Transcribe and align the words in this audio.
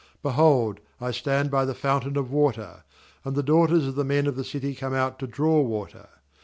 13Behold, 0.25 0.79
I 0.99 1.11
stand 1.11 1.51
by 1.51 1.63
the 1.63 1.75
foun 1.75 2.01
tain 2.01 2.17
of 2.17 2.31
water; 2.31 2.83
and 3.23 3.35
the 3.35 3.43
daughters 3.43 3.85
of 3.85 3.93
the 3.93 4.03
men 4.03 4.25
of 4.25 4.35
the 4.35 4.43
city 4.43 4.73
come 4.73 4.95
out 4.95 5.19
to 5.19 5.27
draw 5.27 5.61
water. 5.61 6.09